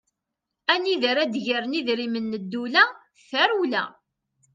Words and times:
Anida 0.73 1.05
ara 1.11 1.23
d-gren 1.33 1.77
idrimen 1.79 2.25
n 2.37 2.39
ddewla, 2.43 2.83
tarewla! 3.29 3.83